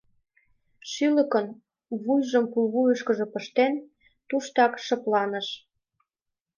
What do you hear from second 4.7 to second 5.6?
шыпланыш.